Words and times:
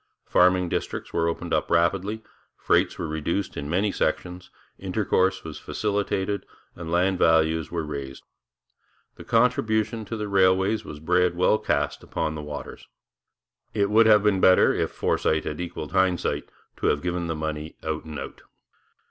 Farming 0.25 0.67
districts 0.67 1.13
were 1.13 1.27
opened 1.27 1.53
up 1.53 1.69
rapidly, 1.69 2.23
freights 2.57 2.97
were 2.97 3.05
reduced 3.07 3.55
in 3.55 3.69
many 3.69 3.91
sections, 3.91 4.49
intercourse 4.79 5.43
was 5.43 5.59
facilitated, 5.59 6.43
and 6.75 6.91
land 6.91 7.19
values 7.19 7.69
were 7.69 7.83
raised. 7.83 8.23
The 9.17 9.23
contribution 9.23 10.03
to 10.05 10.17
the 10.17 10.27
railways 10.27 10.83
was 10.83 10.99
bread 10.99 11.35
well 11.35 11.59
cast 11.59 12.01
upon 12.01 12.33
the 12.33 12.41
waters. 12.41 12.87
It 13.75 13.91
would 13.91 14.07
have 14.07 14.23
been 14.23 14.41
better, 14.41 14.73
if 14.73 14.89
foresight 14.89 15.43
had 15.43 15.61
equalled 15.61 15.91
hindsight, 15.91 16.49
to 16.77 16.87
have 16.87 17.03
given 17.03 17.27
the 17.27 17.35
money 17.35 17.75
out 17.83 18.03
and 18.03 18.17
out. 18.17 18.41